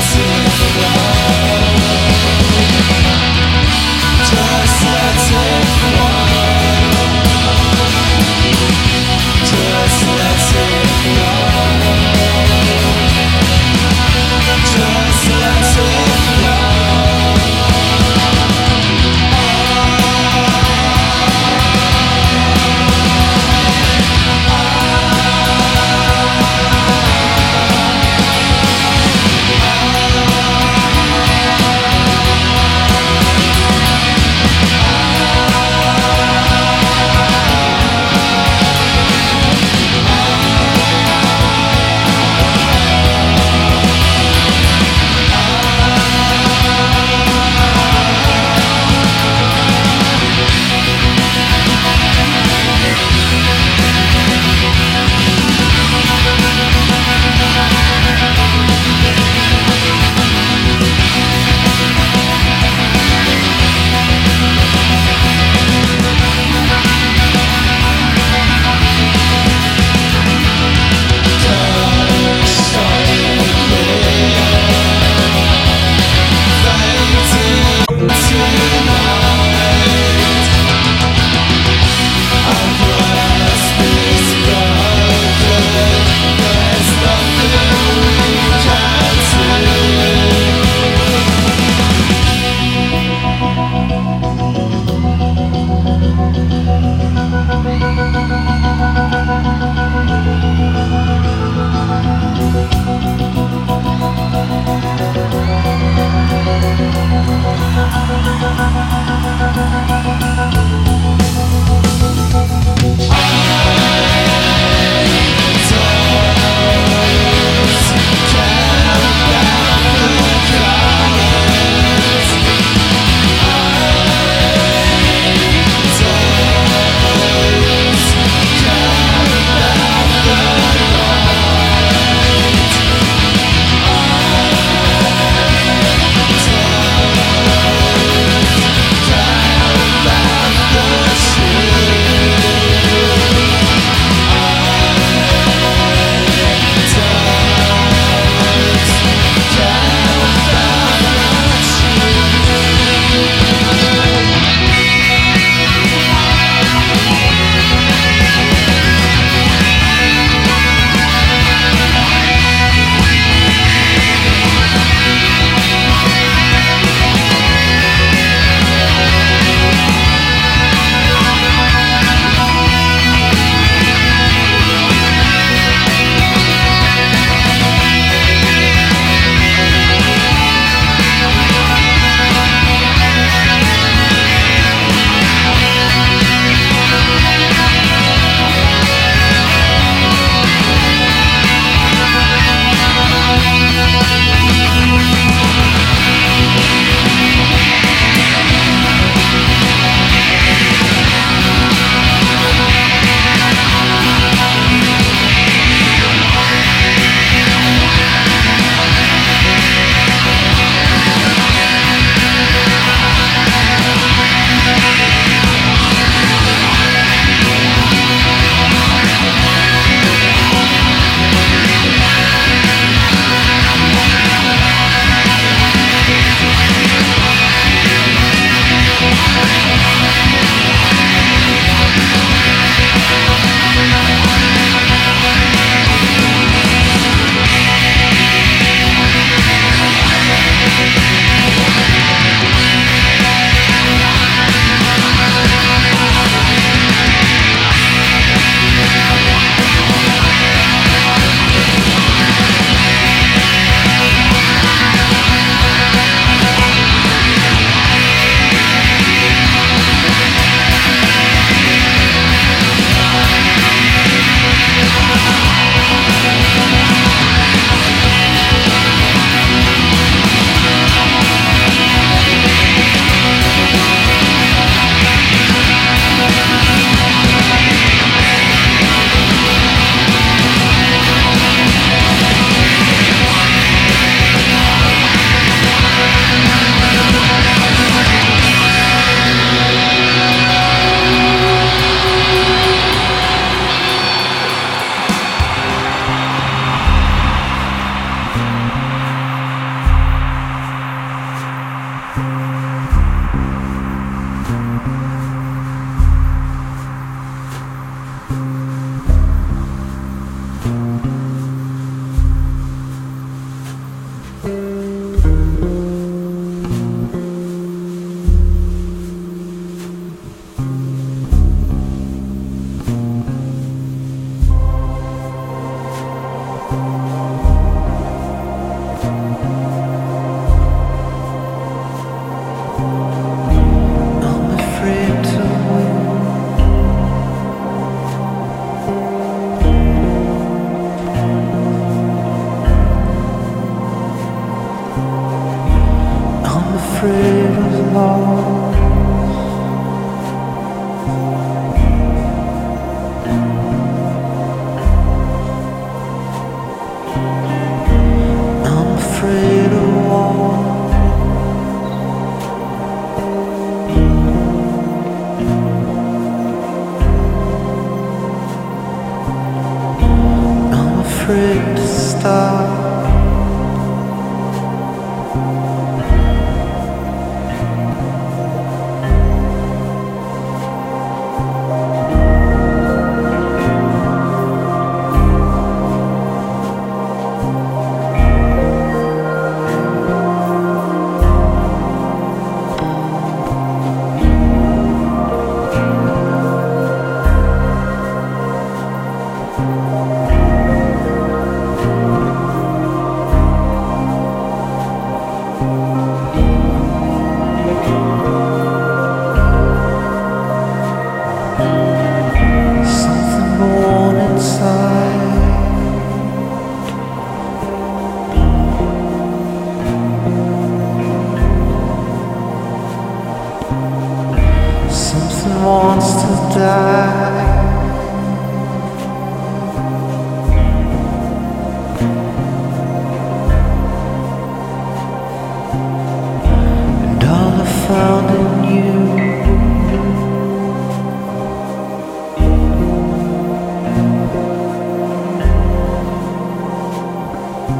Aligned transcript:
see 0.00 0.22
the 0.22 0.78
world. 0.78 1.07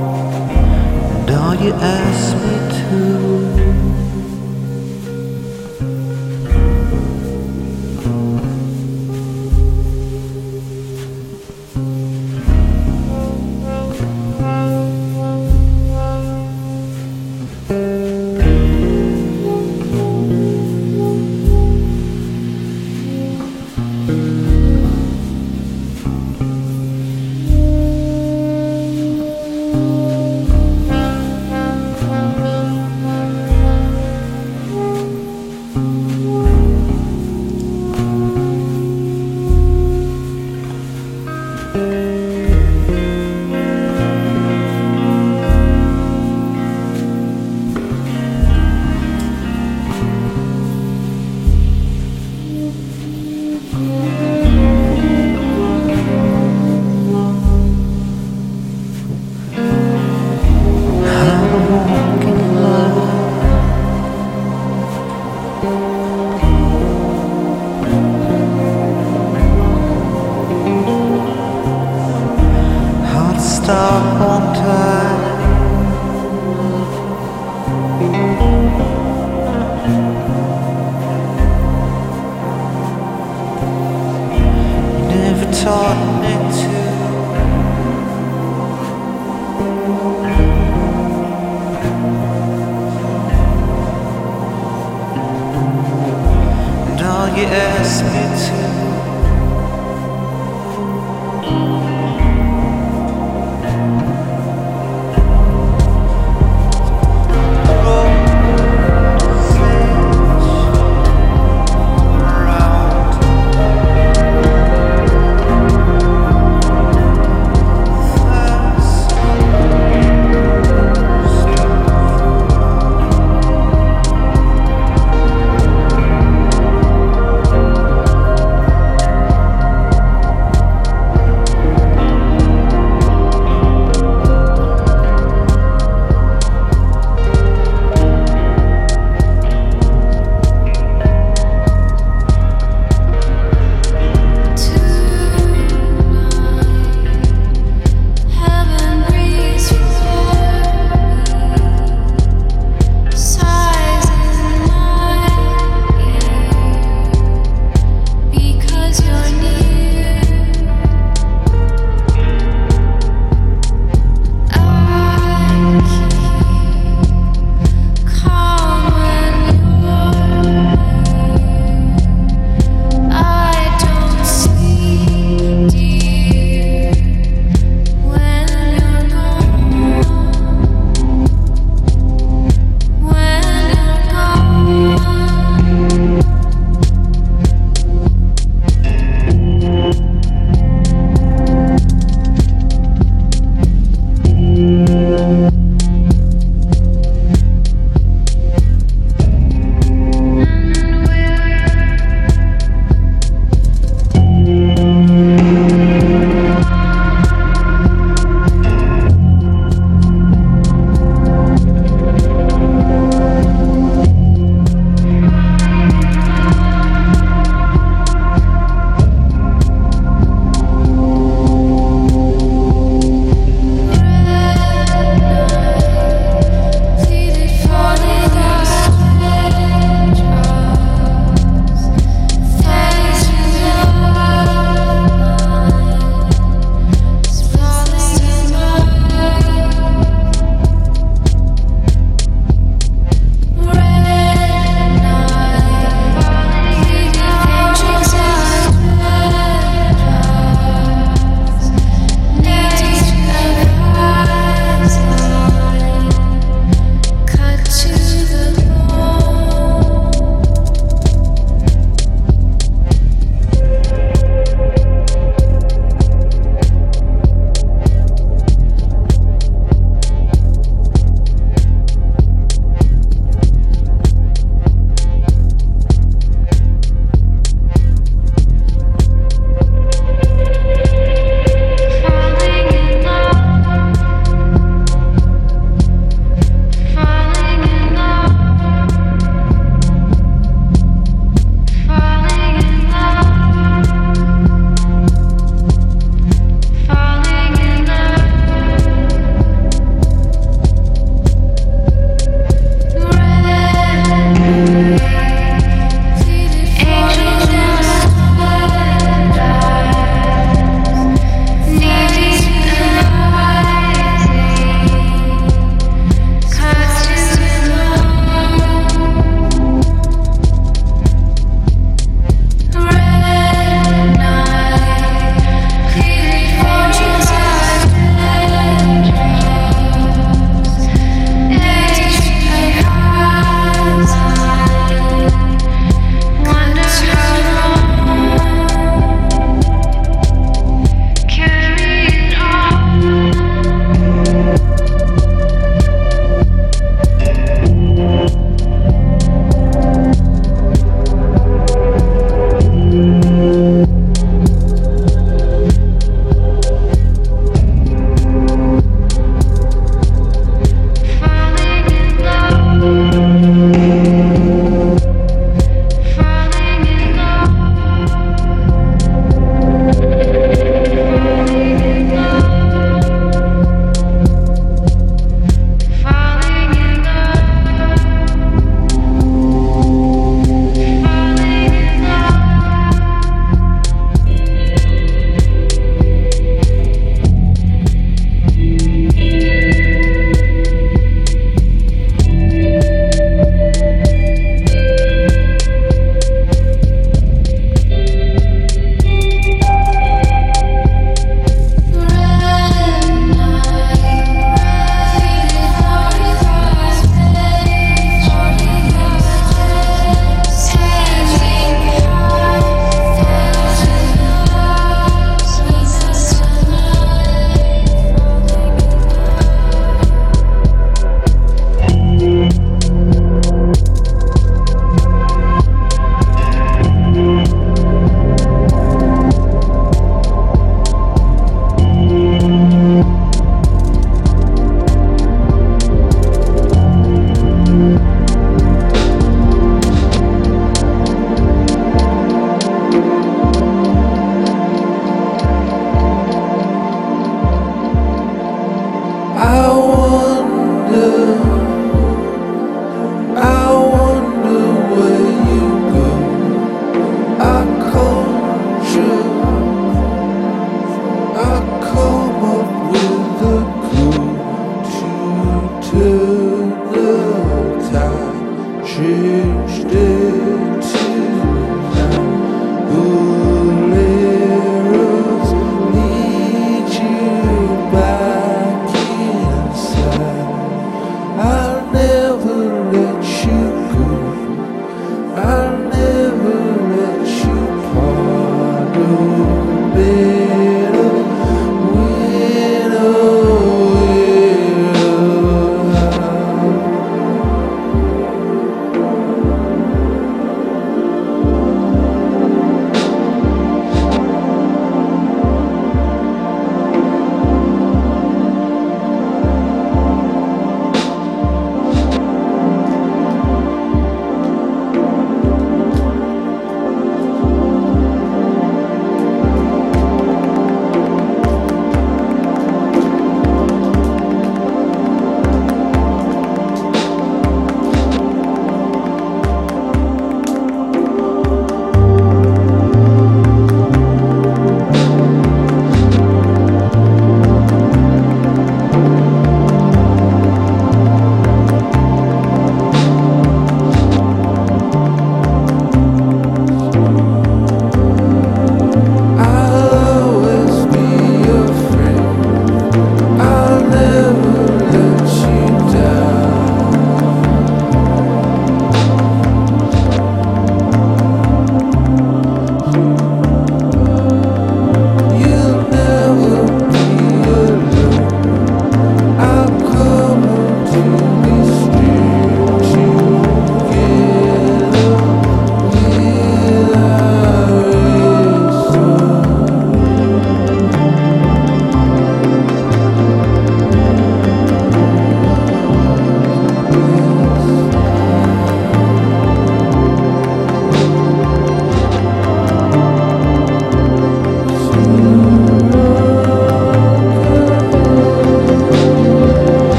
And 0.00 1.30
all 1.30 1.54
you 1.56 1.72
ask 1.74 2.36
me 2.36 2.56
to 2.78 3.59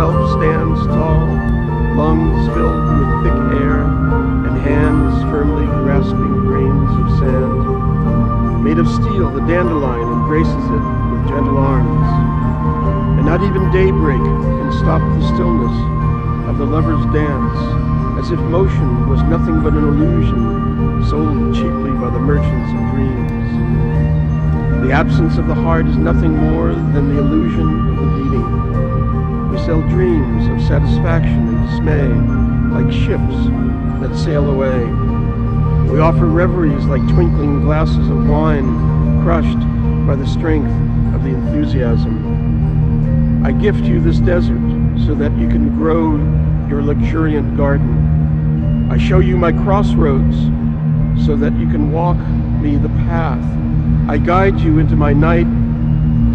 incomplete 0.00 0.30
self 0.30 0.40
stands 0.40 0.86
tall, 0.86 1.26
lungs 1.96 2.46
filled 2.54 2.84
with 2.96 3.10
thick 3.22 3.38
air, 3.60 3.84
and 4.48 4.56
hands 4.60 5.22
firmly 5.30 5.66
grasping 5.84 6.40
grains 6.46 6.90
of 7.00 7.18
sand. 7.18 8.64
Made 8.64 8.78
of 8.78 8.88
steel, 8.88 9.30
the 9.30 9.44
dandelion 9.46 10.08
embraces 10.08 10.64
it 10.72 10.84
with 11.12 11.28
gentle 11.28 11.58
arms. 11.58 12.08
And 13.18 13.26
not 13.26 13.42
even 13.42 13.70
daybreak 13.72 14.20
can 14.20 14.72
stop 14.80 15.00
the 15.00 15.26
stillness 15.34 15.76
of 16.48 16.58
the 16.58 16.64
lovers 16.64 17.04
dance, 17.12 17.60
as 18.24 18.30
if 18.30 18.40
motion 18.48 19.08
was 19.08 19.22
nothing 19.24 19.62
but 19.62 19.74
an 19.74 19.84
illusion 19.84 21.04
sold 21.08 21.54
cheaply 21.54 21.92
by 22.00 22.10
the 22.10 22.20
merchants 22.20 22.70
of 22.72 22.80
dreams. 22.96 23.26
The 24.86 24.92
absence 24.92 25.36
of 25.36 25.46
the 25.46 25.54
heart 25.54 25.86
is 25.86 25.96
nothing 25.96 26.36
more 26.36 26.72
than 26.72 27.14
the 27.14 27.20
illusion 27.20 27.88
of 27.90 27.96
the 27.96 28.24
beating. 28.24 28.89
We 29.50 29.58
sell 29.58 29.80
dreams 29.88 30.46
of 30.46 30.62
satisfaction 30.68 31.48
and 31.48 31.68
dismay, 31.68 32.06
like 32.70 32.92
ships 32.92 33.34
that 34.00 34.14
sail 34.16 34.48
away. 34.48 34.84
We 35.90 35.98
offer 35.98 36.26
reveries 36.26 36.84
like 36.84 37.02
twinkling 37.08 37.62
glasses 37.62 38.08
of 38.08 38.28
wine, 38.28 39.22
crushed 39.24 39.58
by 40.06 40.14
the 40.14 40.26
strength 40.26 40.70
of 41.16 41.24
the 41.24 41.30
enthusiasm. 41.30 43.42
I 43.44 43.50
gift 43.50 43.82
you 43.84 43.98
this 44.00 44.20
desert 44.20 44.60
so 45.04 45.16
that 45.16 45.36
you 45.36 45.48
can 45.48 45.74
grow 45.76 46.14
your 46.68 46.82
luxuriant 46.82 47.56
garden. 47.56 48.88
I 48.88 48.98
show 48.98 49.18
you 49.18 49.36
my 49.36 49.50
crossroads 49.50 50.36
so 51.26 51.34
that 51.36 51.54
you 51.54 51.68
can 51.68 51.90
walk 51.90 52.18
me 52.62 52.76
the 52.76 52.88
path. 53.10 53.42
I 54.08 54.18
guide 54.18 54.60
you 54.60 54.78
into 54.78 54.94
my 54.94 55.12
night 55.12 55.48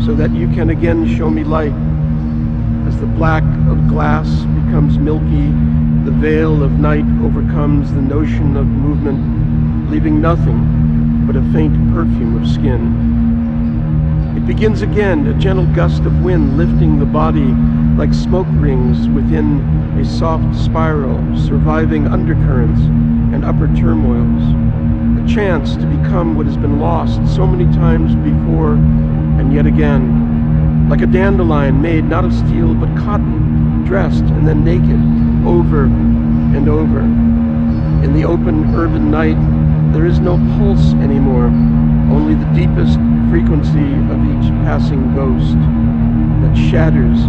so 0.06 0.14
that 0.16 0.32
you 0.32 0.50
can 0.50 0.70
again 0.70 1.08
show 1.16 1.30
me 1.30 1.46
light. 1.46 1.85
The 3.06 3.12
black 3.12 3.44
of 3.70 3.88
glass 3.88 4.28
becomes 4.66 4.98
milky, 4.98 5.52
the 6.06 6.12
veil 6.12 6.64
of 6.64 6.72
night 6.80 7.06
overcomes 7.24 7.94
the 7.94 8.02
notion 8.02 8.58
of 8.58 8.66
movement, 8.66 9.92
leaving 9.92 10.20
nothing 10.20 11.24
but 11.28 11.36
a 11.36 11.44
faint 11.54 11.76
perfume 11.94 12.36
of 12.42 12.50
skin. 12.50 14.34
It 14.36 14.48
begins 14.48 14.82
again, 14.82 15.28
a 15.28 15.36
gentle 15.36 15.68
gust 15.76 16.02
of 16.06 16.24
wind 16.24 16.58
lifting 16.58 16.98
the 16.98 17.06
body 17.06 17.54
like 17.96 18.12
smoke 18.12 18.48
rings 18.54 19.08
within 19.10 19.60
a 20.00 20.04
soft 20.04 20.56
spiral, 20.56 21.20
surviving 21.38 22.08
undercurrents 22.08 22.82
and 23.36 23.46
upper 23.46 23.68
turmoils. 23.76 24.44
A 25.24 25.32
chance 25.32 25.76
to 25.76 25.86
become 25.86 26.36
what 26.36 26.48
has 26.48 26.58
been 26.58 26.80
lost 26.80 27.22
so 27.36 27.46
many 27.46 27.72
times 27.76 28.16
before 28.16 28.74
and 28.74 29.54
yet 29.54 29.68
again. 29.68 30.25
Like 30.90 31.02
a 31.02 31.08
dandelion 31.08 31.82
made 31.82 32.06
not 32.06 32.26
of 32.26 32.34
steel 32.34 32.76
but 32.76 32.96
cotton, 32.96 33.84
dressed 33.86 34.24
and 34.24 34.48
then 34.48 34.64
naked, 34.64 35.02
over 35.48 35.86
and 35.86 36.70
over. 36.70 37.00
In 37.00 38.14
the 38.14 38.24
open 38.24 38.74
urban 38.76 39.10
night, 39.10 39.38
there 39.94 40.06
is 40.06 40.20
no 40.20 40.38
pulse 40.58 40.94
anymore, 41.02 41.46
only 42.14 42.36
the 42.36 42.46
deepest 42.54 43.00
frequency 43.32 43.94
of 44.14 44.22
each 44.30 44.52
passing 44.62 45.16
ghost 45.16 45.58
that 46.44 46.56
shatters 46.70 47.20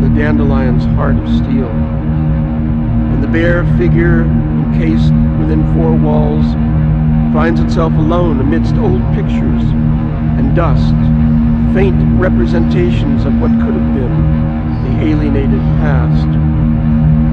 the 0.00 0.08
dandelion's 0.14 0.84
heart 0.94 1.16
of 1.16 1.28
steel. 1.28 1.68
And 1.68 3.24
the 3.24 3.28
bare 3.28 3.64
figure, 3.76 4.22
encased 4.22 5.12
within 5.40 5.66
four 5.74 5.96
walls, 5.96 6.46
finds 7.34 7.60
itself 7.60 7.92
alone 7.94 8.40
amidst 8.40 8.76
old 8.76 9.02
pictures 9.14 9.64
and 10.38 10.54
dust, 10.54 10.94
faint 11.74 11.96
representations 12.18 13.24
of 13.24 13.40
what 13.40 13.50
could 13.62 13.74
have 13.74 13.94
been 13.94 14.50
the 14.84 15.04
alienated 15.06 15.60
past. 15.78 16.26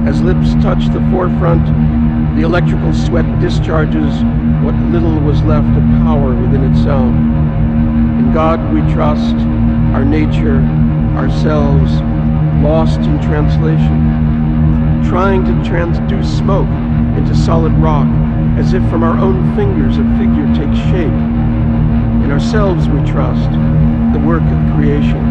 As 0.08 0.22
lips 0.22 0.54
touch 0.62 0.86
the 0.92 1.04
forefront, 1.10 1.66
the 2.36 2.44
electrical 2.44 2.94
sweat 2.94 3.26
discharges 3.40 4.22
what 4.62 4.74
little 4.92 5.18
was 5.20 5.42
left 5.42 5.68
of 5.76 5.82
power 6.04 6.34
within 6.34 6.70
itself. 6.70 7.10
In 8.18 8.30
God 8.32 8.72
we 8.72 8.80
trust, 8.92 9.34
our 9.94 10.04
nature, 10.04 10.60
ourselves, 11.16 11.90
lost 12.62 13.00
in 13.00 13.20
translation, 13.20 15.02
trying 15.08 15.44
to 15.44 15.52
transduce 15.68 16.38
smoke 16.38 16.68
into 17.18 17.34
solid 17.34 17.72
rock, 17.74 18.06
as 18.56 18.72
if 18.72 18.88
from 18.88 19.02
our 19.02 19.18
own 19.18 19.56
fingers 19.56 19.98
a 19.98 20.04
figure 20.16 20.46
takes 20.54 20.78
shape. 20.90 21.18
In 22.22 22.30
ourselves 22.30 22.88
we 22.88 23.02
trust, 23.04 23.50
work 24.28 24.42
of 24.42 24.76
creation. 24.76 25.24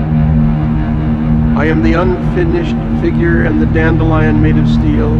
I 1.55 1.65
am 1.65 1.83
the 1.83 1.93
unfinished 1.93 2.75
figure 2.99 3.43
and 3.43 3.61
the 3.61 3.67
dandelion 3.67 4.41
made 4.41 4.57
of 4.57 4.67
steel. 4.67 5.13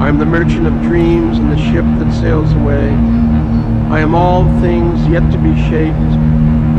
I 0.00 0.08
am 0.08 0.16
the 0.18 0.24
merchant 0.24 0.66
of 0.66 0.72
dreams 0.80 1.36
and 1.36 1.52
the 1.52 1.58
ship 1.58 1.84
that 1.98 2.10
sails 2.18 2.50
away. 2.54 2.88
I 3.92 4.00
am 4.00 4.14
all 4.14 4.44
things 4.62 5.06
yet 5.08 5.30
to 5.30 5.36
be 5.36 5.54
shaped, 5.68 6.08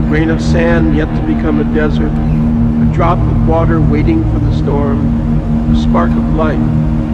a 0.01 0.03
grain 0.09 0.31
of 0.31 0.41
sand 0.41 0.97
yet 0.97 1.05
to 1.05 1.27
become 1.27 1.59
a 1.59 1.75
desert, 1.75 2.09
a 2.09 2.91
drop 2.95 3.19
of 3.19 3.47
water 3.47 3.79
waiting 3.79 4.23
for 4.33 4.39
the 4.39 4.57
storm, 4.57 4.99
a 5.71 5.79
spark 5.79 6.09
of 6.09 6.33
light 6.33 6.57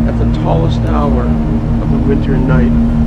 at 0.08 0.18
the 0.18 0.32
tallest 0.40 0.80
hour 0.80 1.24
of 1.84 1.92
the 1.92 2.08
winter 2.08 2.38
night. 2.38 3.03